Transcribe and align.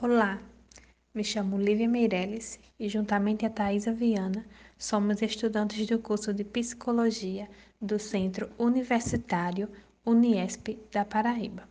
Olá, 0.00 0.40
me 1.14 1.24
chamo 1.24 1.58
Lívia 1.58 1.88
Meirelles 1.88 2.60
e, 2.78 2.88
juntamente 2.88 3.46
a 3.46 3.50
Thaisa 3.50 3.92
Viana, 3.92 4.44
somos 4.78 5.22
estudantes 5.22 5.86
do 5.86 5.98
curso 5.98 6.32
de 6.34 6.44
Psicologia 6.44 7.48
do 7.80 7.98
Centro 7.98 8.48
Universitário 8.58 9.68
Uniesp 10.04 10.78
da 10.92 11.04
Paraíba. 11.04 11.68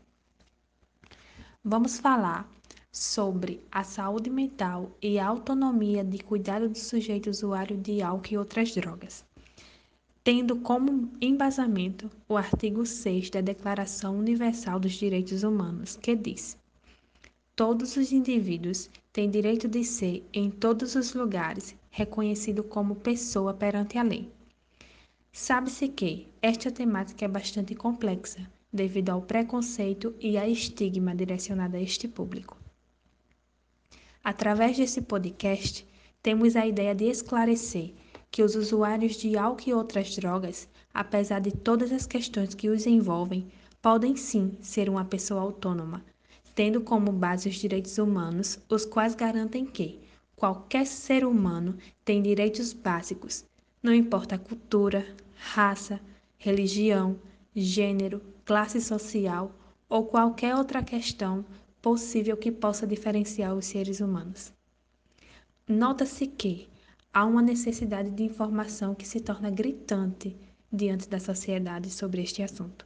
Vamos 1.63 1.99
falar 1.99 2.49
sobre 2.91 3.65
a 3.71 3.83
saúde 3.83 4.29
mental 4.29 4.91
e 5.01 5.19
a 5.19 5.27
autonomia 5.27 6.03
de 6.03 6.19
cuidado 6.19 6.67
do 6.67 6.77
sujeito 6.77 7.29
usuário 7.29 7.77
de 7.77 8.01
álcool 8.01 8.33
e 8.33 8.37
outras 8.37 8.73
drogas, 8.73 9.23
tendo 10.23 10.57
como 10.57 11.11
embasamento 11.19 12.09
o 12.29 12.37
artigo 12.37 12.85
6 12.85 13.31
da 13.31 13.41
Declaração 13.41 14.19
Universal 14.19 14.79
dos 14.79 14.93
Direitos 14.93 15.41
Humanos, 15.41 15.97
que 15.97 16.15
diz: 16.15 16.55
Todos 17.55 17.97
os 17.97 18.11
indivíduos 18.11 18.87
têm 19.11 19.31
direito 19.31 19.67
de 19.67 19.83
ser, 19.83 20.23
em 20.31 20.51
todos 20.51 20.93
os 20.93 21.15
lugares, 21.15 21.75
reconhecido 21.89 22.63
como 22.63 22.95
pessoa 22.95 23.51
perante 23.53 23.97
a 23.97 24.03
lei. 24.03 24.31
Sabe-se 25.33 25.87
que 25.87 26.27
esta 26.39 26.69
temática 26.69 27.25
é 27.25 27.27
bastante 27.27 27.73
complexa, 27.73 28.47
devido 28.71 29.09
ao 29.09 29.23
preconceito 29.23 30.13
e 30.19 30.37
a 30.37 30.47
estigma 30.47 31.15
direcionado 31.15 31.77
a 31.77 31.81
este 31.81 32.07
público. 32.07 32.57
Através 34.23 34.77
desse 34.77 35.01
podcast, 35.01 35.83
temos 36.21 36.55
a 36.55 36.67
ideia 36.67 36.93
de 36.93 37.05
esclarecer 37.05 37.95
que 38.31 38.41
os 38.41 38.55
usuários 38.55 39.17
de 39.17 39.37
álcool 39.37 39.69
e 39.69 39.73
outras 39.73 40.15
drogas, 40.15 40.67
apesar 40.93 41.41
de 41.41 41.51
todas 41.51 41.91
as 41.91 42.07
questões 42.07 42.55
que 42.55 42.69
os 42.69 42.87
envolvem, 42.87 43.51
podem 43.81 44.15
sim 44.15 44.57
ser 44.61 44.87
uma 44.89 45.03
pessoa 45.03 45.41
autônoma, 45.41 46.01
tendo 46.55 46.79
como 46.79 47.11
base 47.11 47.49
os 47.49 47.55
direitos 47.55 47.97
humanos, 47.97 48.57
os 48.69 48.85
quais 48.85 49.15
garantem 49.15 49.65
que 49.65 49.99
qualquer 50.35 50.87
ser 50.87 51.25
humano 51.25 51.77
tem 52.05 52.21
direitos 52.21 52.71
básicos, 52.71 53.43
não 53.83 53.93
importa 53.93 54.35
a 54.35 54.39
cultura, 54.39 55.05
raça, 55.35 55.99
religião, 56.37 57.19
gênero, 57.53 58.21
classe 58.45 58.79
social 58.79 59.51
ou 59.89 60.05
qualquer 60.05 60.55
outra 60.55 60.81
questão 60.81 61.43
possível 61.81 62.37
que 62.37 62.51
possa 62.51 62.87
diferenciar 62.87 63.53
os 63.53 63.65
seres 63.65 63.99
humanos. 63.99 64.53
Nota-se 65.67 66.27
que 66.27 66.70
há 67.13 67.25
uma 67.25 67.41
necessidade 67.41 68.09
de 68.09 68.23
informação 68.23 68.95
que 68.95 69.07
se 69.07 69.19
torna 69.19 69.49
gritante 69.49 70.37
diante 70.71 71.09
da 71.09 71.19
sociedade 71.19 71.89
sobre 71.89 72.21
este 72.21 72.41
assunto. 72.41 72.85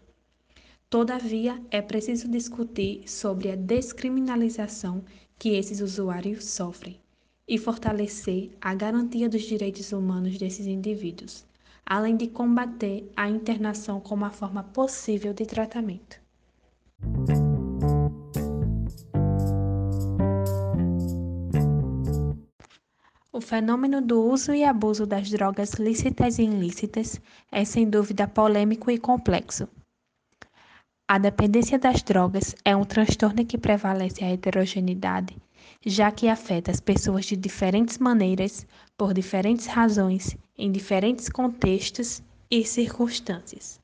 Todavia, 0.89 1.61
é 1.69 1.81
preciso 1.81 2.27
discutir 2.27 3.07
sobre 3.09 3.51
a 3.51 3.55
descriminalização 3.55 5.03
que 5.37 5.49
esses 5.49 5.81
usuários 5.81 6.45
sofrem 6.45 6.99
e 7.47 7.57
fortalecer 7.57 8.51
a 8.59 8.73
garantia 8.73 9.29
dos 9.29 9.43
direitos 9.43 9.91
humanos 9.91 10.37
desses 10.37 10.65
indivíduos, 10.65 11.45
além 11.85 12.17
de 12.17 12.27
combater 12.27 13.11
a 13.15 13.29
internação 13.29 13.99
como 13.99 14.25
a 14.25 14.31
forma 14.31 14.63
possível 14.63 15.33
de 15.33 15.45
tratamento. 15.45 16.24
O 23.35 23.41
fenômeno 23.41 24.01
do 24.01 24.23
uso 24.23 24.53
e 24.53 24.63
abuso 24.63 25.05
das 25.05 25.29
drogas 25.29 25.73
lícitas 25.73 26.39
e 26.39 26.43
ilícitas 26.43 27.19
é 27.51 27.65
sem 27.65 27.89
dúvida 27.89 28.29
polêmico 28.29 28.89
e 28.89 28.97
complexo. 28.97 29.67
A 31.05 31.17
dependência 31.17 31.77
das 31.77 32.01
drogas 32.01 32.55
é 32.63 32.73
um 32.73 32.85
transtorno 32.85 33.45
que 33.45 33.57
prevalece 33.57 34.23
a 34.23 34.31
heterogeneidade, 34.31 35.35
já 35.85 36.13
que 36.13 36.29
afeta 36.29 36.71
as 36.71 36.79
pessoas 36.79 37.25
de 37.25 37.35
diferentes 37.35 37.97
maneiras, 37.97 38.65
por 38.97 39.13
diferentes 39.13 39.65
razões, 39.65 40.37
em 40.57 40.71
diferentes 40.71 41.27
contextos 41.27 42.23
e 42.49 42.63
circunstâncias. 42.63 43.81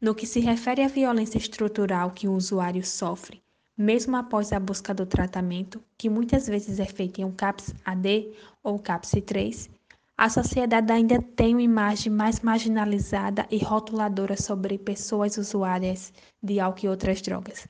No 0.00 0.16
que 0.16 0.26
se 0.26 0.40
refere 0.40 0.82
à 0.82 0.88
violência 0.88 1.38
estrutural 1.38 2.10
que 2.10 2.26
o 2.26 2.32
usuário 2.32 2.84
sofre, 2.84 3.40
mesmo 3.76 4.16
após 4.16 4.52
a 4.52 4.60
busca 4.60 4.92
do 4.92 5.06
tratamento, 5.06 5.82
que 5.96 6.10
muitas 6.10 6.46
vezes 6.46 6.78
é 6.78 6.86
feita 6.86 7.20
em 7.20 7.24
um 7.24 7.32
CAPS-AD 7.32 8.32
ou 8.62 8.78
CAPS-3, 8.78 9.70
a 10.16 10.28
sociedade 10.28 10.92
ainda 10.92 11.20
tem 11.20 11.54
uma 11.54 11.62
imagem 11.62 12.12
mais 12.12 12.40
marginalizada 12.40 13.46
e 13.50 13.58
rotuladora 13.58 14.36
sobre 14.40 14.78
pessoas 14.78 15.36
usuárias 15.36 16.12
de 16.42 16.60
álcool 16.60 16.86
e 16.86 16.88
outras 16.88 17.20
drogas, 17.22 17.66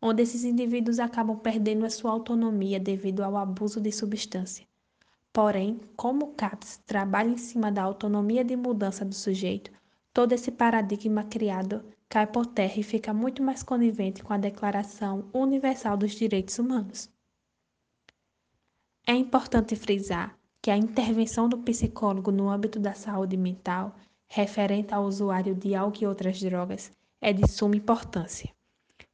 onde 0.00 0.22
esses 0.22 0.44
indivíduos 0.44 0.98
acabam 0.98 1.36
perdendo 1.38 1.84
a 1.84 1.90
sua 1.90 2.12
autonomia 2.12 2.78
devido 2.78 3.22
ao 3.22 3.36
abuso 3.36 3.80
de 3.80 3.92
substância. 3.92 4.66
Porém, 5.32 5.78
como 5.96 6.26
o 6.26 6.34
CAPS 6.34 6.80
trabalha 6.86 7.28
em 7.28 7.36
cima 7.36 7.70
da 7.70 7.82
autonomia 7.82 8.42
de 8.42 8.56
mudança 8.56 9.04
do 9.04 9.14
sujeito, 9.14 9.70
todo 10.14 10.32
esse 10.32 10.50
paradigma 10.50 11.24
criado 11.24 11.84
cai 12.08 12.26
por 12.26 12.46
terra 12.46 12.74
e 12.78 12.82
fica 12.82 13.12
muito 13.12 13.42
mais 13.42 13.62
conivente 13.62 14.22
com 14.22 14.32
a 14.32 14.38
Declaração 14.38 15.28
Universal 15.32 15.96
dos 15.96 16.12
Direitos 16.12 16.58
Humanos. 16.58 17.10
É 19.06 19.12
importante 19.14 19.76
frisar 19.76 20.36
que 20.60 20.70
a 20.70 20.76
intervenção 20.76 21.48
do 21.48 21.58
psicólogo 21.58 22.32
no 22.32 22.48
âmbito 22.48 22.80
da 22.80 22.92
saúde 22.92 23.36
mental, 23.36 23.94
referente 24.26 24.92
ao 24.92 25.04
usuário 25.04 25.54
de 25.54 25.74
álcool 25.74 26.02
e 26.02 26.06
outras 26.06 26.40
drogas, 26.40 26.90
é 27.20 27.32
de 27.32 27.48
suma 27.48 27.76
importância, 27.76 28.50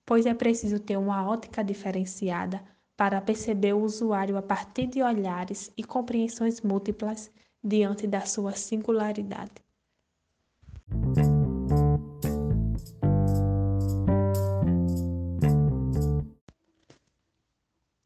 pois 0.05 0.25
é 0.25 0.33
preciso 0.33 0.79
ter 0.79 0.97
uma 0.97 1.29
ótica 1.29 1.63
diferenciada 1.63 2.63
para 2.97 3.21
perceber 3.21 3.75
o 3.75 3.83
usuário 3.83 4.37
a 4.37 4.43
partir 4.43 4.87
de 4.87 5.03
olhares 5.03 5.71
e 5.77 5.85
compreensões 5.85 6.61
múltiplas 6.61 7.31
diante 7.63 8.07
da 8.07 8.23
sua 8.23 8.53
singularidade. 8.53 9.53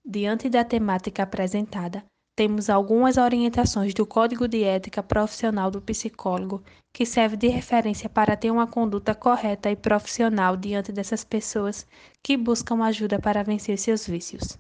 Diante 0.09 0.49
da 0.49 0.65
temática 0.65 1.25
apresentada, 1.25 2.05
temos 2.37 2.71
algumas 2.71 3.17
orientações 3.17 3.93
do 3.93 4.07
Código 4.07 4.47
de 4.47 4.63
Ética 4.63 5.03
Profissional 5.03 5.69
do 5.69 5.83
Psicólogo, 5.83 6.63
que 6.93 7.05
serve 7.05 7.37
de 7.37 7.49
referência 7.49 8.09
para 8.09 8.37
ter 8.37 8.53
uma 8.53 8.69
conduta 8.69 9.17
correta 9.17 9.69
e 9.69 9.75
profissional 9.75 10.57
diante 10.57 10.93
dessas 10.93 11.25
pessoas 11.25 11.85
que 12.23 12.37
buscam 12.37 12.85
ajuda 12.85 13.19
para 13.19 13.43
vencer 13.43 13.77
seus 13.79 14.07
vícios. 14.07 14.57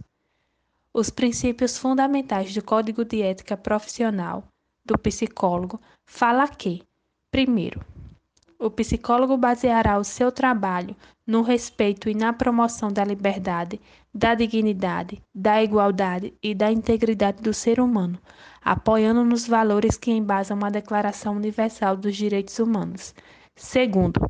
Os 0.92 1.10
princípios 1.10 1.78
fundamentais 1.78 2.52
do 2.52 2.64
Código 2.64 3.04
de 3.04 3.22
Ética 3.22 3.56
Profissional 3.56 4.42
do 4.84 4.98
Psicólogo 4.98 5.80
fala 6.04 6.48
que, 6.48 6.82
primeiro, 7.30 7.84
o 8.58 8.70
psicólogo 8.70 9.36
baseará 9.36 9.98
o 9.98 10.04
seu 10.04 10.32
trabalho 10.32 10.96
no 11.26 11.42
respeito 11.42 12.08
e 12.08 12.14
na 12.14 12.32
promoção 12.32 12.90
da 12.90 13.04
liberdade, 13.04 13.80
da 14.14 14.34
dignidade, 14.34 15.22
da 15.34 15.62
igualdade 15.62 16.34
e 16.42 16.54
da 16.54 16.70
integridade 16.70 17.42
do 17.42 17.52
ser 17.52 17.80
humano, 17.80 18.18
apoiando 18.62 19.24
nos 19.24 19.46
valores 19.46 19.96
que 19.96 20.10
embasam 20.10 20.58
a 20.64 20.70
Declaração 20.70 21.36
Universal 21.36 21.96
dos 21.96 22.16
Direitos 22.16 22.58
Humanos. 22.58 23.14
Segundo, 23.54 24.20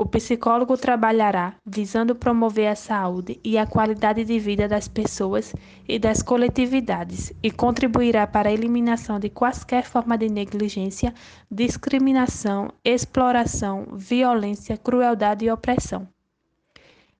o 0.00 0.06
psicólogo 0.06 0.76
trabalhará 0.76 1.56
visando 1.66 2.14
promover 2.14 2.68
a 2.68 2.76
saúde 2.76 3.40
e 3.42 3.58
a 3.58 3.66
qualidade 3.66 4.24
de 4.24 4.38
vida 4.38 4.68
das 4.68 4.86
pessoas 4.86 5.52
e 5.88 5.98
das 5.98 6.22
coletividades 6.22 7.32
e 7.42 7.50
contribuirá 7.50 8.24
para 8.24 8.48
a 8.48 8.52
eliminação 8.52 9.18
de 9.18 9.28
quaisquer 9.28 9.84
forma 9.84 10.16
de 10.16 10.28
negligência, 10.28 11.12
discriminação, 11.50 12.70
exploração, 12.84 13.88
violência, 13.92 14.76
crueldade 14.76 15.44
e 15.44 15.50
opressão. 15.50 16.06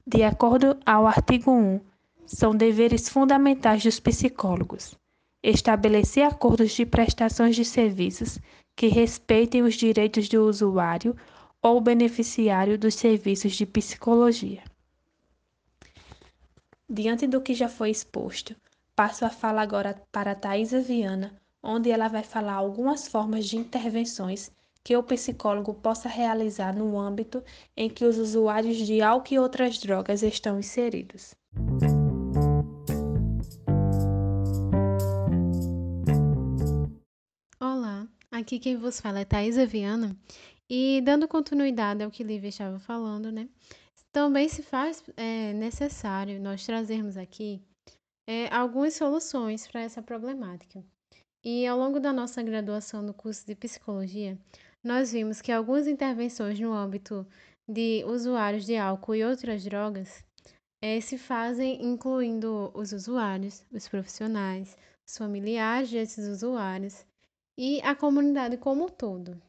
De 0.06 0.22
acordo 0.22 0.76
ao 0.86 1.04
artigo 1.04 1.50
1, 1.50 1.80
são 2.26 2.54
deveres 2.54 3.08
fundamentais 3.08 3.82
dos 3.82 3.98
psicólogos 3.98 4.96
estabelecer 5.42 6.24
acordos 6.24 6.72
de 6.72 6.84
prestações 6.84 7.56
de 7.56 7.64
serviços 7.64 8.38
que 8.76 8.86
respeitem 8.86 9.62
os 9.62 9.74
direitos 9.74 10.28
do 10.28 10.44
usuário 10.44 11.16
ou 11.62 11.80
beneficiário 11.80 12.78
dos 12.78 12.94
serviços 12.94 13.54
de 13.54 13.66
psicologia. 13.66 14.62
Diante 16.88 17.26
do 17.26 17.40
que 17.40 17.54
já 17.54 17.68
foi 17.68 17.90
exposto, 17.90 18.56
passo 18.94 19.24
a 19.24 19.30
fala 19.30 19.60
agora 19.60 20.00
para 20.10 20.34
Thaisa 20.34 20.80
Viana, 20.80 21.38
onde 21.62 21.90
ela 21.90 22.08
vai 22.08 22.22
falar 22.22 22.54
algumas 22.54 23.08
formas 23.08 23.46
de 23.46 23.56
intervenções 23.56 24.50
que 24.82 24.96
o 24.96 25.02
psicólogo 25.02 25.74
possa 25.74 26.08
realizar 26.08 26.74
no 26.74 26.98
âmbito 26.98 27.42
em 27.76 27.90
que 27.90 28.04
os 28.04 28.16
usuários 28.16 28.78
de 28.78 29.02
álcool 29.02 29.34
e 29.34 29.38
outras 29.38 29.78
drogas 29.78 30.22
estão 30.22 30.58
inseridos. 30.58 31.34
Olá, 37.60 38.08
aqui 38.30 38.58
quem 38.58 38.76
vos 38.76 38.98
fala 38.98 39.20
é 39.20 39.24
Thaisa 39.26 39.66
Viana 39.66 40.16
E 40.70 41.00
dando 41.00 41.26
continuidade 41.26 42.02
ao 42.02 42.10
que 42.10 42.22
Lívia 42.22 42.48
estava 42.48 42.78
falando, 42.78 43.32
né? 43.32 43.48
Também 44.12 44.48
se 44.48 44.62
faz 44.62 45.02
é, 45.16 45.52
necessário 45.54 46.40
nós 46.40 46.64
trazermos 46.66 47.16
aqui 47.16 47.62
é, 48.28 48.52
algumas 48.54 48.94
soluções 48.94 49.66
para 49.66 49.80
essa 49.80 50.02
problemática. 50.02 50.84
E 51.42 51.66
ao 51.66 51.78
longo 51.78 51.98
da 51.98 52.12
nossa 52.12 52.42
graduação 52.42 53.00
no 53.00 53.14
curso 53.14 53.46
de 53.46 53.54
psicologia, 53.54 54.38
nós 54.84 55.12
vimos 55.12 55.40
que 55.40 55.50
algumas 55.50 55.86
intervenções 55.86 56.60
no 56.60 56.72
âmbito 56.72 57.26
de 57.66 58.04
usuários 58.06 58.66
de 58.66 58.76
álcool 58.76 59.14
e 59.14 59.24
outras 59.24 59.64
drogas 59.64 60.22
é, 60.82 61.00
se 61.00 61.16
fazem 61.16 61.82
incluindo 61.82 62.70
os 62.74 62.92
usuários, 62.92 63.64
os 63.72 63.88
profissionais, 63.88 64.76
os 65.08 65.16
familiares 65.16 65.90
desses 65.90 66.28
usuários 66.28 67.06
e 67.56 67.80
a 67.82 67.94
comunidade 67.94 68.58
como 68.58 68.84
um 68.84 68.88
todo. 68.88 69.40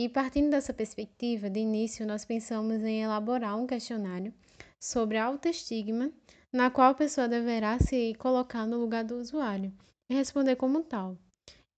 E 0.00 0.08
partindo 0.08 0.48
dessa 0.48 0.72
perspectiva, 0.72 1.50
de 1.50 1.60
início 1.60 2.06
nós 2.06 2.24
pensamos 2.24 2.82
em 2.82 3.02
elaborar 3.02 3.54
um 3.58 3.66
questionário 3.66 4.32
sobre 4.80 5.18
autoestigma, 5.18 6.10
na 6.50 6.70
qual 6.70 6.92
a 6.92 6.94
pessoa 6.94 7.28
deverá 7.28 7.78
se 7.78 8.14
colocar 8.14 8.66
no 8.66 8.78
lugar 8.78 9.04
do 9.04 9.16
usuário 9.16 9.70
e 10.08 10.14
responder 10.14 10.56
como 10.56 10.82
tal. 10.82 11.18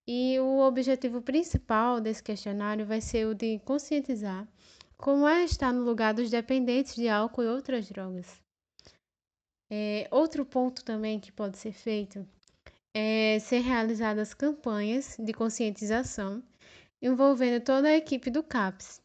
E 0.06 0.38
o 0.38 0.60
objetivo 0.60 1.20
principal 1.20 2.00
desse 2.00 2.22
questionário 2.22 2.86
vai 2.86 3.00
ser 3.00 3.26
o 3.26 3.34
de 3.34 3.58
conscientizar 3.64 4.46
como 4.96 5.26
é 5.26 5.42
estar 5.42 5.72
no 5.72 5.82
lugar 5.82 6.14
dos 6.14 6.30
dependentes 6.30 6.94
de 6.94 7.08
álcool 7.08 7.42
e 7.42 7.48
outras 7.48 7.88
drogas. 7.88 8.40
É, 9.68 10.06
outro 10.12 10.46
ponto 10.46 10.84
também 10.84 11.18
que 11.18 11.32
pode 11.32 11.58
ser 11.58 11.72
feito 11.72 12.24
é 12.94 13.40
ser 13.40 13.62
realizadas 13.62 14.32
campanhas 14.32 15.16
de 15.18 15.32
conscientização 15.32 16.40
envolvendo 17.02 17.62
toda 17.62 17.88
a 17.88 17.96
equipe 17.96 18.30
do 18.30 18.42
CAPS, 18.42 19.02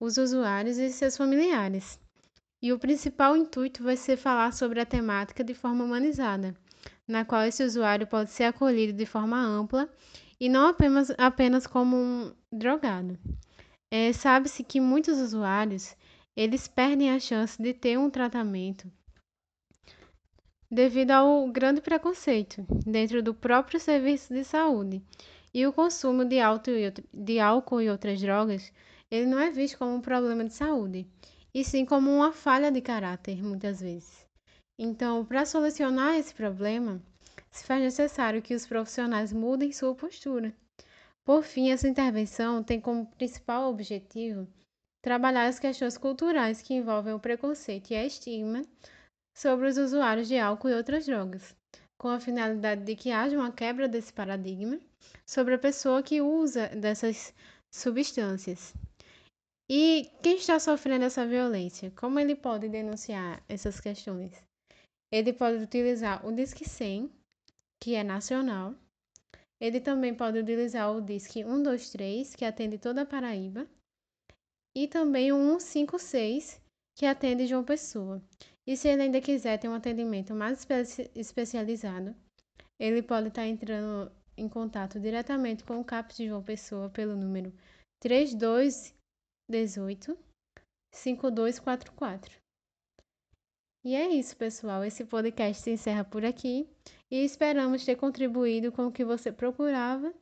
os 0.00 0.18
usuários 0.18 0.76
e 0.78 0.90
seus 0.90 1.16
familiares. 1.16 2.00
E 2.60 2.72
o 2.72 2.78
principal 2.78 3.36
intuito 3.36 3.82
vai 3.84 3.96
ser 3.96 4.16
falar 4.16 4.52
sobre 4.52 4.80
a 4.80 4.86
temática 4.86 5.44
de 5.44 5.54
forma 5.54 5.84
humanizada, 5.84 6.56
na 7.06 7.24
qual 7.24 7.44
esse 7.44 7.62
usuário 7.62 8.06
pode 8.06 8.30
ser 8.30 8.44
acolhido 8.44 8.92
de 8.92 9.06
forma 9.06 9.38
ampla 9.38 9.88
e 10.40 10.48
não 10.48 10.66
apenas, 10.68 11.12
apenas 11.16 11.66
como 11.66 11.96
um 11.96 12.34
drogado. 12.50 13.16
É, 13.90 14.12
Sabe-se 14.12 14.64
que 14.64 14.80
muitos 14.80 15.18
usuários 15.18 15.94
eles 16.36 16.66
perdem 16.66 17.10
a 17.10 17.20
chance 17.20 17.60
de 17.62 17.72
ter 17.72 17.98
um 17.98 18.10
tratamento 18.10 18.90
devido 20.70 21.12
ao 21.12 21.46
grande 21.48 21.80
preconceito 21.80 22.66
dentro 22.84 23.22
do 23.22 23.32
próprio 23.32 23.78
serviço 23.78 24.34
de 24.34 24.42
saúde 24.42 25.02
e 25.56 25.66
o 25.66 25.72
consumo 25.72 26.22
de, 26.22 26.36
de 27.14 27.40
álcool 27.40 27.80
e 27.80 27.88
outras 27.88 28.20
drogas, 28.20 28.70
ele 29.10 29.24
não 29.24 29.40
é 29.40 29.50
visto 29.50 29.78
como 29.78 29.94
um 29.94 30.02
problema 30.02 30.44
de 30.44 30.52
saúde, 30.52 31.06
e 31.54 31.64
sim 31.64 31.86
como 31.86 32.14
uma 32.14 32.30
falha 32.30 32.70
de 32.70 32.82
caráter, 32.82 33.42
muitas 33.42 33.80
vezes. 33.80 34.26
Então, 34.78 35.24
para 35.24 35.46
solucionar 35.46 36.14
esse 36.14 36.34
problema, 36.34 37.00
se 37.50 37.64
faz 37.64 37.80
necessário 37.80 38.42
que 38.42 38.54
os 38.54 38.66
profissionais 38.66 39.32
mudem 39.32 39.72
sua 39.72 39.94
postura. 39.94 40.52
Por 41.24 41.42
fim, 41.42 41.70
essa 41.70 41.88
intervenção 41.88 42.62
tem 42.62 42.78
como 42.78 43.06
principal 43.06 43.70
objetivo 43.70 44.46
trabalhar 45.02 45.46
as 45.46 45.58
questões 45.58 45.96
culturais 45.96 46.60
que 46.60 46.74
envolvem 46.74 47.14
o 47.14 47.18
preconceito 47.18 47.92
e 47.92 47.96
a 47.96 48.04
estigma 48.04 48.60
sobre 49.34 49.68
os 49.68 49.78
usuários 49.78 50.28
de 50.28 50.38
álcool 50.38 50.68
e 50.68 50.74
outras 50.74 51.06
drogas, 51.06 51.56
com 51.96 52.08
a 52.08 52.20
finalidade 52.20 52.84
de 52.84 52.94
que 52.94 53.10
haja 53.10 53.38
uma 53.38 53.50
quebra 53.50 53.88
desse 53.88 54.12
paradigma 54.12 54.78
sobre 55.26 55.54
a 55.54 55.58
pessoa 55.58 56.02
que 56.02 56.20
usa 56.20 56.68
dessas 56.68 57.34
substâncias. 57.72 58.74
E 59.68 60.10
quem 60.22 60.36
está 60.36 60.60
sofrendo 60.60 61.04
essa 61.04 61.26
violência? 61.26 61.90
Como 61.96 62.20
ele 62.20 62.36
pode 62.36 62.68
denunciar 62.68 63.42
essas 63.48 63.80
questões? 63.80 64.32
Ele 65.12 65.32
pode 65.32 65.62
utilizar 65.62 66.24
o 66.26 66.32
Disque 66.32 66.68
100, 66.68 67.10
que 67.82 67.94
é 67.94 68.04
nacional. 68.04 68.74
Ele 69.60 69.80
também 69.80 70.14
pode 70.14 70.38
utilizar 70.38 70.94
o 70.94 71.00
Disque 71.00 71.42
123, 71.42 72.34
que 72.34 72.44
atende 72.44 72.78
toda 72.78 73.02
a 73.02 73.06
Paraíba. 73.06 73.66
E 74.76 74.86
também 74.86 75.32
o 75.32 75.58
156, 75.58 76.60
que 76.96 77.06
atende 77.06 77.46
João 77.46 77.64
Pessoa. 77.64 78.22
E 78.66 78.76
se 78.76 78.88
ele 78.88 79.02
ainda 79.02 79.20
quiser 79.20 79.58
ter 79.58 79.68
um 79.68 79.74
atendimento 79.74 80.34
mais 80.34 80.58
espe 80.60 81.10
especializado, 81.14 82.14
ele 82.78 83.02
pode 83.02 83.28
estar 83.28 83.46
entrando 83.46 84.12
em 84.36 84.48
contato 84.48 85.00
diretamente 85.00 85.64
com 85.64 85.80
o 85.80 85.84
CAPS 85.84 86.16
de 86.16 86.28
João 86.28 86.42
Pessoa 86.42 86.90
pelo 86.90 87.16
número 87.16 87.52
3218 88.00 90.16
5244. 90.94 92.36
E 93.84 93.94
é 93.94 94.08
isso, 94.08 94.36
pessoal. 94.36 94.84
Esse 94.84 95.04
podcast 95.04 95.62
se 95.62 95.70
encerra 95.70 96.04
por 96.04 96.24
aqui 96.24 96.68
e 97.10 97.24
esperamos 97.24 97.84
ter 97.84 97.94
contribuído 97.94 98.72
com 98.72 98.86
o 98.86 98.92
que 98.92 99.04
você 99.04 99.30
procurava 99.30 100.12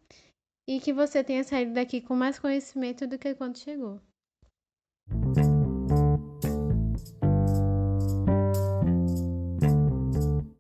e 0.69 0.81
que 0.81 0.93
você 0.93 1.25
tenha 1.25 1.45
saído 1.45 1.73
daqui 1.73 2.01
com 2.01 2.15
mais 2.15 2.39
conhecimento 2.39 3.07
do 3.07 3.19
que 3.19 3.35
quando 3.35 3.59
chegou. 3.59 4.01